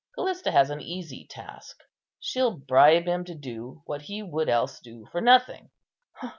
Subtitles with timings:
[0.15, 1.81] Callista has an easy task;
[2.19, 5.69] she'll bribe him to do what he would else do for nothing."